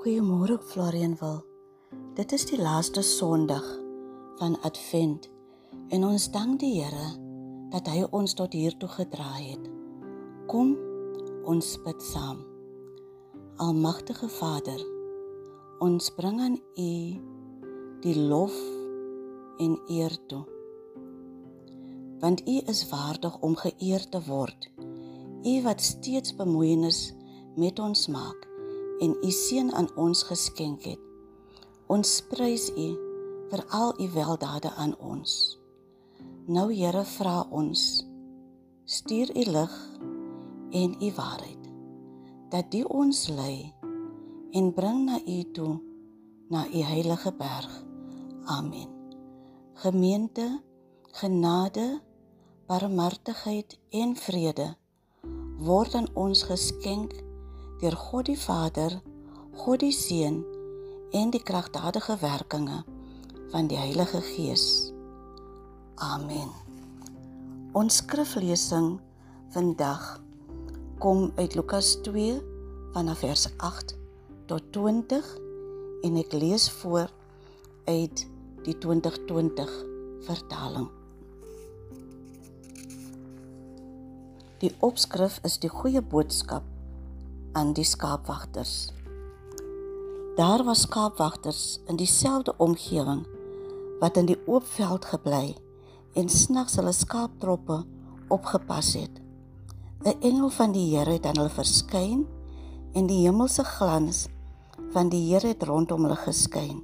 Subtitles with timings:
[0.00, 1.42] Goeiemôre Florian wil.
[2.16, 3.66] Dit is die laaste Sondag
[4.38, 5.26] van Advent
[5.92, 7.10] en ons dank die Here
[7.74, 9.68] dat hy ons tot hier toe gedra het.
[10.48, 10.72] Kom
[11.44, 12.40] ons bid saam.
[13.60, 14.80] Almagtige Vader,
[15.84, 16.90] ons bring aan U
[18.00, 18.56] die lof
[19.60, 20.46] en eer toe.
[22.24, 24.70] Want U is waardig om geëer te word.
[25.44, 27.10] U wat steeds bemoeienis
[27.60, 28.49] met ons maak
[29.00, 31.00] en u seun aan ons geskenk het.
[31.90, 32.88] Ons prys u
[33.50, 35.58] vir al u weldade aan ons.
[36.46, 38.04] Nou Here vra ons
[38.84, 39.74] stuur u lig
[40.70, 41.68] en u waarheid
[42.50, 43.72] dat die ons lei
[44.50, 45.78] en bring na u toe
[46.50, 47.84] na u heilige berg.
[48.44, 48.88] Amen.
[49.74, 50.62] Gemeente,
[51.10, 52.00] genade,
[52.66, 54.74] barmhartigheid en vrede
[55.60, 57.14] word aan ons geskenk
[57.80, 59.00] deur God die Vader,
[59.56, 60.42] God die Seun
[61.16, 62.82] en die kragtadige werkinge
[63.52, 64.92] van die Heilige Gees.
[65.96, 66.50] Amen.
[67.72, 68.98] Ons skriflesing
[69.54, 70.20] vandag
[71.00, 72.34] kom uit Lukas 2
[72.92, 73.94] vanaf vers 8
[74.50, 75.30] tot 20
[76.04, 77.08] en ek lees voor
[77.88, 78.26] uit
[78.66, 79.72] die 2020
[80.28, 80.90] vertaling.
[84.60, 86.69] Die opskrif is die goeie boodskap
[87.52, 88.92] aan die skaapwagters.
[90.36, 93.26] Daar was skaapwagters in dieselfde omgewing
[93.98, 95.56] wat in die oop veld gebly
[96.14, 97.82] en snags hulle skaaptroppe
[98.28, 99.20] opgepas het.
[100.04, 102.26] 'n Engel van die Here het aan hulle verskyn
[102.92, 104.28] en die hemelse glans
[104.92, 106.80] van die Here het rondom hulle geskyn.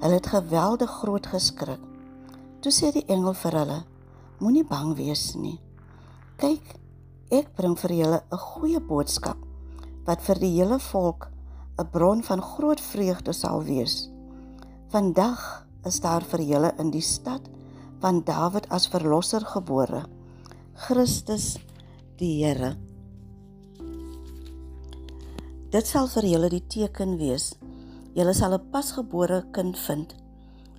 [0.00, 1.80] Hulle het geweldig groot geskrik.
[2.60, 3.84] Toe sê die engel vir hulle:
[4.38, 5.60] Moenie bang wees nie.
[6.36, 6.76] Kyk,
[7.30, 9.45] ek bring vir julle 'n goeie boodskap
[10.06, 11.30] wat vir die hele volk
[11.78, 14.10] 'n bron van groot vreugde sal wees.
[14.88, 17.42] Vandag is daar vir julle in die stad
[18.00, 20.04] van Dawid as verlosser gebore,
[20.74, 21.58] Christus
[22.16, 22.76] die Here.
[25.70, 27.54] Dit sal vir julle die teken wees.
[28.14, 30.14] Julle sal 'n pasgebore kind vind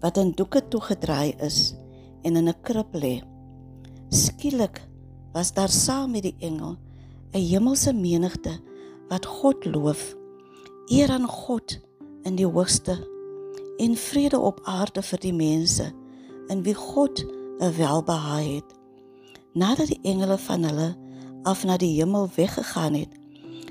[0.00, 1.74] wat in doeke toegedraai is
[2.24, 3.22] en in 'n krib lê.
[4.10, 4.82] Skielik
[5.32, 6.76] was daar saam met die engel
[7.32, 8.60] 'n hemelse menigte
[9.08, 10.14] wat God loof.
[10.86, 11.80] Eer aan God
[12.22, 12.98] in die hoogste
[13.76, 15.92] en vrede op aarde vir die mense
[16.52, 17.24] in wie God
[17.58, 18.70] 'n welbehae het.
[19.52, 20.96] Nadat die engele van hulle
[21.42, 23.12] af na die hemel weggegaan het,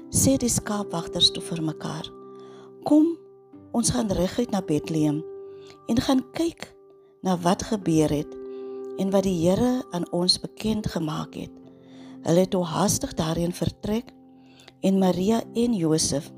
[0.10, 2.12] sê die skaapwagters toe vir mekaar:
[2.84, 3.18] "Kom,
[3.72, 5.24] ons gaan reguit na Bethlehem
[5.88, 6.76] en gaan kyk
[7.22, 8.38] na wat gebeur het
[8.98, 11.52] en wat die Here aan ons bekend gemaak het."
[12.22, 14.14] Hulle het toe haastig daarheen vertrek
[14.82, 16.32] en Maria en Josef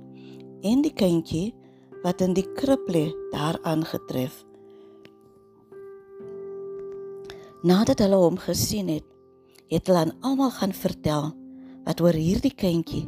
[0.64, 1.54] en die kindjie
[2.04, 4.44] wat in die krib lê daar aangetref.
[7.64, 9.06] Nadat hulle hom gesien het,
[9.72, 11.32] het hulle aan almal gaan vertel
[11.88, 13.06] wat oor hierdie kindjie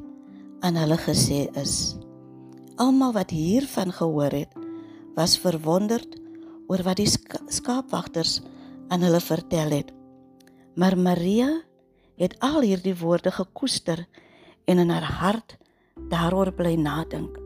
[0.63, 1.95] aan hulle gesê is.
[2.79, 4.55] Almal wat hiervan gehoor het,
[5.15, 6.15] was verwonderd
[6.71, 8.39] oor wat die skaapwagters
[8.91, 9.91] aan hulle vertel het.
[10.75, 11.49] Maar Maria
[12.19, 14.05] het al hierdie woorde gekoester
[14.65, 15.57] en in haar hart
[16.11, 17.37] daaroor bly nadink.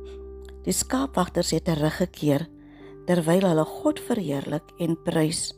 [0.66, 2.48] Die skaapwagters het teruggekeer
[3.10, 5.54] terwyl hulle God verheerlik en prys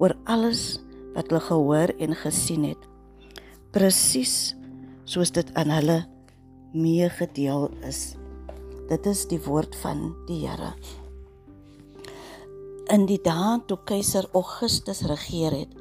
[0.00, 0.80] oor alles
[1.14, 2.82] wat hulle gehoor en gesien het.
[3.74, 4.54] Presies
[5.08, 6.00] soos dit aan hulle
[6.74, 8.14] meegedeel is.
[8.90, 10.74] Dit is die woord van die Here.
[12.90, 15.74] In die dae toe keiser Augustus regeer het,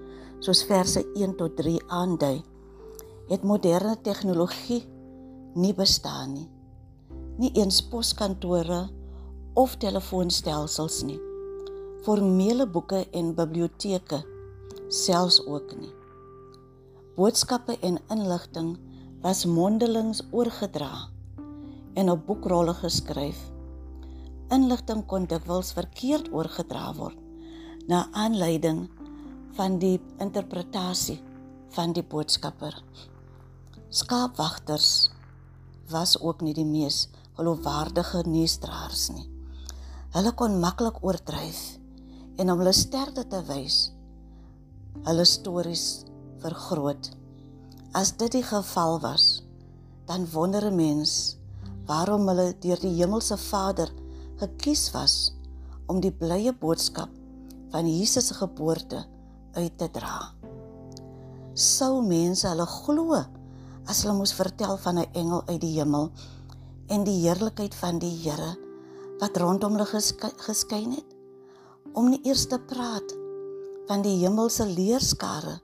[0.45, 2.43] soos verse 1 tot 3 aandui,
[3.29, 4.83] het moderne tegnologie
[5.55, 6.47] nie bestaan nie.
[7.39, 8.89] Nie eens poskantore
[9.53, 11.19] of telefoonstelsels nie.
[12.03, 14.21] Formele boeke en biblioteke
[14.87, 15.91] selfs ook nie.
[17.15, 18.77] Boodskappe en inligting
[19.21, 21.09] was mondelings oorgedra
[21.93, 23.39] en op boekrolle geskryf.
[24.53, 27.17] Inligting kon dikwels verkeerd oorgedra word
[27.89, 28.85] na aanleiding
[29.57, 31.19] van die interpretasie
[31.75, 32.75] van die boodskapper.
[33.89, 35.09] Skaapwagters
[35.91, 37.07] was ook nie die mees
[37.37, 39.27] geloofwaardige nuusdraers nie.
[40.15, 41.59] Hulle kon maklik oordryf
[42.39, 43.77] en om hulle sterkte te wys,
[45.05, 45.85] hulle stories
[46.43, 47.11] vergroot.
[47.97, 49.43] As dit die geval was,
[50.09, 51.37] dan wonder 'n mens
[51.85, 53.89] waarom hulle deur die hemelse Vader
[54.39, 55.33] gekies was
[55.87, 57.09] om die blye boodskap
[57.71, 59.05] van Jesus se geboorte
[59.53, 60.33] uit te dra.
[61.53, 63.17] Sou mense hulle glo
[63.87, 66.11] as hulle moes vertel van 'n engel uit die hemel
[66.87, 68.57] en die heerlikheid van die Here
[69.19, 70.01] wat rondom hulle
[70.37, 71.15] geskyn het
[71.93, 73.15] om nie eers te praat
[73.87, 75.59] van die hemelse leerskare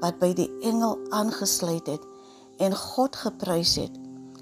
[0.00, 2.04] wat by die engel aangesluit het
[2.58, 3.94] en God geprys het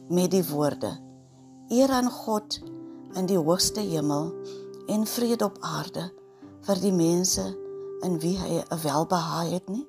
[0.09, 0.99] met die woorde
[1.69, 2.61] eer aan God
[3.15, 4.33] in die hoogste hemel
[4.89, 6.11] en vrede op aarde
[6.67, 7.45] vir die mense
[8.07, 9.87] in wie hy 'n welbehae het nie.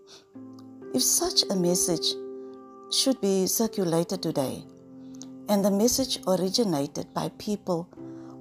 [0.94, 2.23] If such a message
[2.94, 4.64] should be circulated today
[5.50, 7.90] and the message originated by people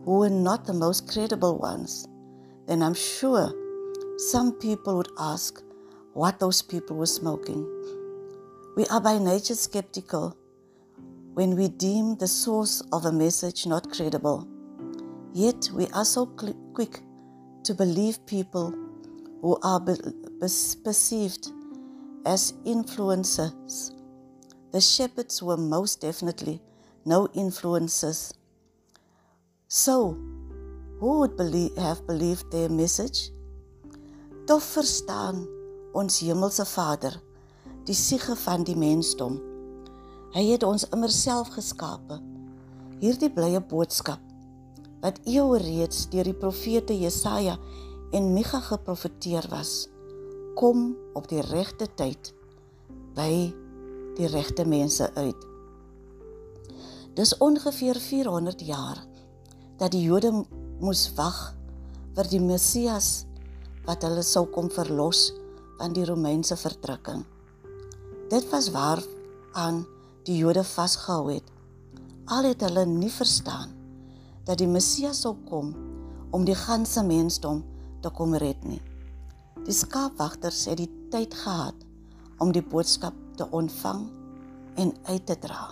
[0.05, 2.07] who were not the most credible ones,
[2.67, 3.51] then I'm sure
[4.19, 5.63] some people would ask
[6.13, 7.67] what those people were smoking.
[8.77, 10.37] We are by nature skeptical
[11.33, 14.47] when we deem the source of a message not credible.
[15.33, 17.01] Yet we are so quick
[17.65, 18.75] to believe people
[19.41, 19.81] who are
[20.85, 21.51] perceived
[22.27, 24.02] as influencers.
[24.73, 26.61] The shepherds were most definitely
[27.05, 28.33] no influences.
[29.69, 30.17] So,
[30.99, 33.31] who would believe, have believed their message?
[34.47, 35.45] Tof verstaan
[35.93, 37.21] ons hemelse Vader
[37.85, 39.37] die siege van die mensdom.
[40.33, 42.21] Hy het ons immer self geskape.
[43.03, 44.23] Hierdie blye boodskap
[45.03, 47.57] wat eeue reeds deur die profete Jesaja
[48.15, 49.89] en Micha geprofeteer was,
[50.55, 52.31] kom op die regte tyd
[53.17, 53.51] by
[54.17, 55.47] die regte mense uit.
[57.17, 59.01] Dis ongeveer 400 jaar
[59.81, 60.33] dat die Jode
[60.81, 61.53] moes wag
[62.17, 63.25] vir die Messias
[63.87, 65.31] wat hulle sou kom verlos
[65.79, 67.25] van die Romeinse verdrukking.
[68.31, 69.03] Dit was waar
[69.59, 69.83] aan
[70.25, 71.49] die Jode vasgehou het.
[72.31, 73.73] Al het hulle nie verstaan
[74.47, 75.75] dat die Messias sou kom
[76.33, 77.65] om die ganse mensdom
[78.03, 78.81] te kom red nie.
[79.67, 81.77] Die skaapwagters het die tyd gehad
[82.43, 84.07] om die boodskap te ontvang
[84.75, 85.71] en uit te dra.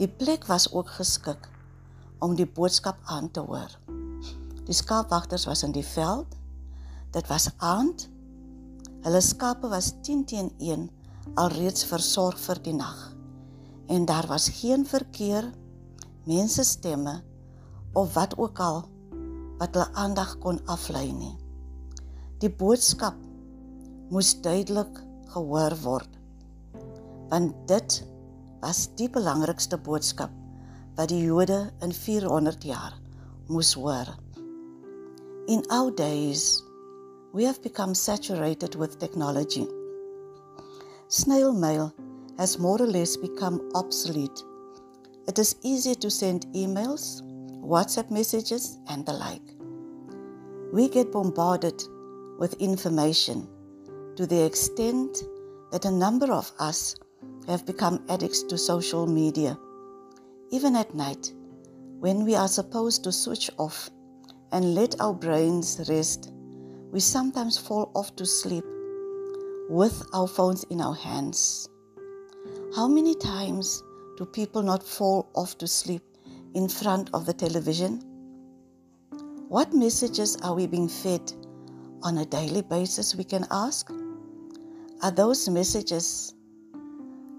[0.00, 1.48] Die plek was ook geskik
[2.18, 3.78] om die boodskap aan te hoor.
[4.66, 6.36] Die skaapwagters was in die veld.
[7.10, 8.08] Dit was aand.
[9.02, 10.88] Hulle skape was 10 teen 1
[11.34, 12.98] alreeds versorg vir die nag.
[13.90, 15.50] En daar was geen verkeer,
[16.24, 17.20] mense stemme
[17.92, 18.84] of wat ook al
[19.58, 21.34] wat hulle aandag kon aflei nie.
[22.42, 23.18] Die boodskap
[24.10, 25.02] moes duidelik
[25.32, 26.18] gehoor word.
[27.32, 28.02] Want dit
[28.62, 30.30] was die belangrikste boodskap
[30.96, 32.94] wat die Jode in 400 jaar
[33.48, 34.12] moes hoor.
[35.48, 36.62] In our days,
[37.32, 39.66] we have become saturated with technology.
[41.08, 41.92] Snail mail
[42.38, 44.44] has more or less become obsolete.
[45.26, 47.22] It is easy to send emails,
[47.62, 49.54] WhatsApp messages, and the like.
[50.72, 51.82] We get bombarded
[52.38, 53.48] with information
[54.16, 55.24] to the extent
[55.70, 56.96] that a number of us
[57.48, 59.58] have become addicts to social media.
[60.50, 61.32] Even at night,
[61.98, 63.88] when we are supposed to switch off
[64.52, 66.32] and let our brains rest,
[66.90, 68.64] we sometimes fall off to sleep
[69.70, 71.68] with our phones in our hands.
[72.76, 73.82] How many times
[74.18, 76.02] do people not fall off to sleep
[76.54, 78.00] in front of the television?
[79.48, 81.32] What messages are we being fed
[82.02, 83.90] on a daily basis, we can ask?
[85.02, 86.32] Are those messages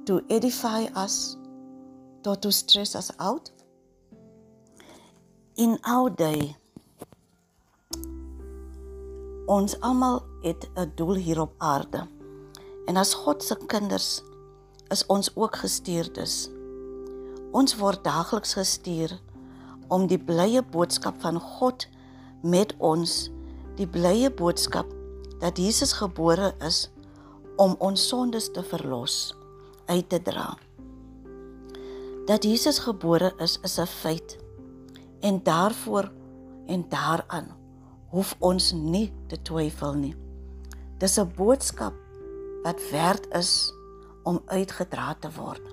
[0.05, 1.37] to edify us,
[2.25, 3.51] or to stress us out.
[5.55, 6.55] In our day,
[9.47, 12.07] ons almal het 'n doel hier op aarde.
[12.85, 14.21] En as God se kinders
[14.89, 16.49] is ons ook gestuurdes.
[17.51, 19.19] Ons word daagliks gestuur
[19.87, 21.87] om die blye boodskap van God
[22.41, 23.29] met ons,
[23.75, 24.85] die blye boodskap
[25.39, 26.92] dat Jesus gebore is
[27.55, 29.35] om ons sondes te verlos
[29.85, 30.53] uit te dra.
[32.25, 34.37] Dat Jesus gebore is is 'n feit
[35.19, 36.11] en daarvoor
[36.67, 37.47] en daaraan
[38.09, 40.15] hoef ons nie te twyfel nie.
[40.97, 41.93] Dis 'n boodskap
[42.63, 43.73] wat werd is
[44.23, 45.65] om uitgedra te word.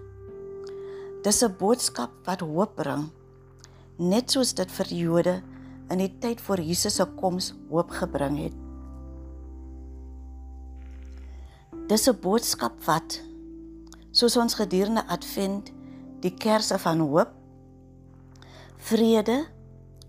[1.22, 3.10] Dis 'n boodskap wat hoop bring,
[3.96, 5.42] net soos dit vir Jode
[5.90, 8.59] in die tyd voor Jesus se koms hoop gebring het.
[11.90, 13.18] Dis 'n boodskap wat
[14.14, 15.72] soos ons gedurende Advent
[16.22, 17.30] die kerse van hoop,
[18.76, 19.46] vrede,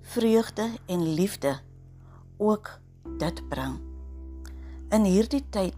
[0.02, 1.58] vreugde en liefde
[2.38, 2.70] ook
[3.18, 3.80] dit bring.
[4.94, 5.74] In hierdie tyd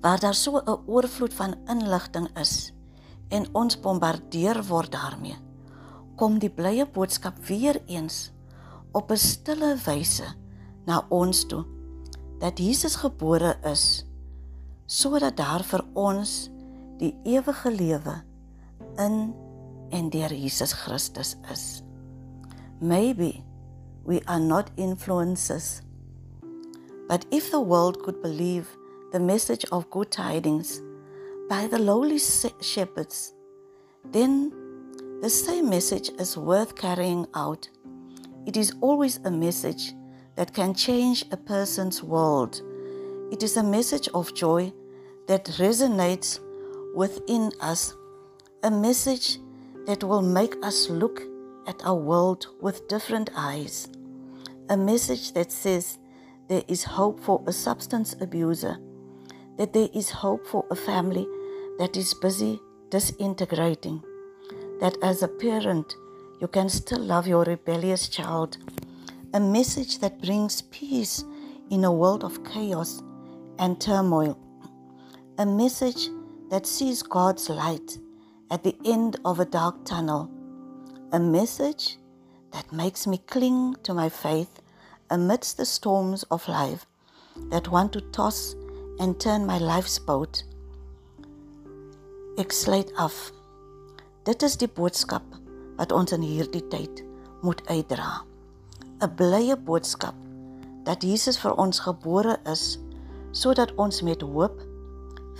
[0.00, 2.72] waar daar so 'n oorvloed van inligting is
[3.28, 5.38] en ons bombardeer word daarmee,
[6.16, 8.30] kom die blye boodskap weer eens
[8.92, 10.34] op 'n stille wyse
[10.86, 11.64] na ons toe
[12.38, 14.09] dat Jesus gebore is
[14.90, 16.50] sodat daar vir ons
[16.98, 18.16] die ewige lewe
[18.98, 19.30] in
[19.94, 21.82] en deur Jesus Christus is.
[22.80, 23.44] Maybe
[24.04, 25.82] we are not influencers.
[27.08, 28.66] But if the world could believe
[29.12, 30.80] the message of good tidings
[31.48, 32.18] by the lowly
[32.60, 33.32] shepherds,
[34.10, 34.52] then
[35.20, 37.68] the same message is worth carrying out.
[38.46, 39.94] It is always a message
[40.34, 42.62] that can change a person's world.
[43.30, 44.72] It is a message of joy
[45.30, 46.40] that resonates
[46.92, 47.94] within us,
[48.64, 49.38] a message
[49.86, 51.22] that will make us look
[51.68, 53.88] at our world with different eyes,
[54.70, 55.98] a message that says
[56.48, 58.76] there is hope for a substance abuser,
[59.56, 61.28] that there is hope for a family
[61.78, 62.58] that is busy
[62.88, 64.02] disintegrating,
[64.80, 65.94] that as a parent,
[66.40, 68.58] you can still love your rebellious child,
[69.32, 71.22] a message that brings peace
[71.70, 73.00] in a world of chaos
[73.60, 74.36] and turmoil,
[75.40, 76.10] a message
[76.50, 77.96] that sees God's light
[78.50, 80.28] at the end of a dark tunnel,
[81.12, 81.96] a message
[82.52, 84.60] that makes me cling to my faith
[85.08, 86.84] amidst the storms of life
[87.48, 88.54] that want to toss
[88.98, 90.44] and turn my life's boat.
[92.36, 93.32] Ek sluit af.
[94.28, 95.24] Dit is die boodskap
[95.80, 97.00] wat ons in hierdie tyd
[97.40, 98.26] moet uitdra.
[99.00, 100.14] 'n Blye boodskap
[100.84, 102.76] dat Jesus vir ons gebore is
[103.32, 104.68] sodat ons met hoop,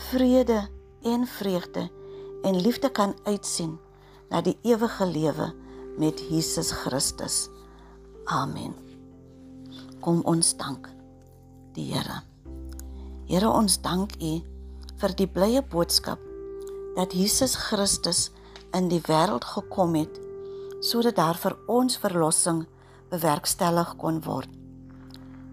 [0.01, 0.69] vrede
[1.03, 1.91] en vreugde
[2.43, 3.79] en liefde kan uitsien
[4.29, 5.53] na die ewige lewe
[5.99, 7.49] met Jesus Christus.
[8.25, 8.75] Amen.
[10.01, 10.89] Kom ons dank
[11.77, 12.23] die Here.
[13.29, 14.33] Here ons dank U
[15.03, 16.23] vir die blye boodskap
[16.97, 18.31] dat Jesus Christus
[18.77, 20.17] in die wêreld gekom het
[20.81, 22.65] sodat daar vir ons verlossing
[23.13, 24.49] bewerkstellig kon word.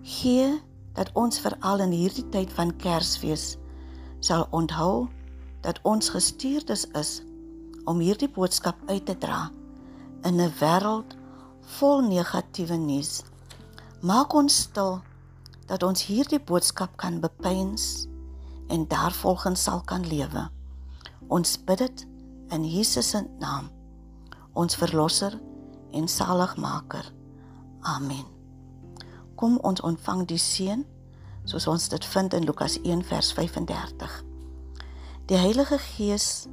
[0.08, 0.56] Gee
[0.96, 3.58] dat ons veral in hierdie tyd van Kersfees
[4.20, 5.08] sal onthou
[5.62, 7.22] dat ons gestuurdes is
[7.86, 9.48] om hierdie boodskap uit te dra
[10.24, 11.16] in 'n wêreld
[11.78, 13.24] vol negatiewe nuus.
[14.02, 15.02] Maak ons stil
[15.68, 18.08] dat ons hierdie boodskap kan bepeins
[18.68, 20.50] en daarvolgens sal kan lewe.
[21.28, 22.08] Ons bid dit
[22.50, 23.70] in Jesus se naam.
[24.54, 25.40] Ons verlosser
[25.92, 27.14] en saligmaker.
[27.82, 28.26] Amen.
[29.36, 30.86] Kom ons ontvang die seën
[31.48, 34.24] soos ons dit vind in Lukas 1 vers 35.
[35.32, 36.48] Die Heilige Gees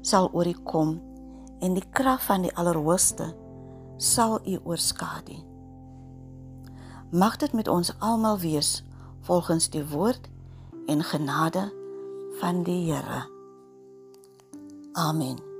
[0.00, 0.96] sal oor u kom
[1.60, 3.30] en die krag van die Allerhoogste
[4.00, 5.36] sal u oorskadu.
[7.12, 8.80] Mag dit met ons almal wees
[9.28, 10.28] volgens die woord
[10.88, 11.68] en genade
[12.40, 13.22] van die Here.
[14.92, 15.51] Amen.